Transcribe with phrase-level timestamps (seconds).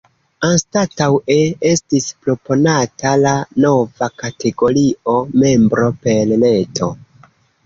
[0.47, 1.35] Anstataŭe
[1.71, 3.35] estis proponata la
[3.67, 6.91] nova kategorio “Membro per Reto”.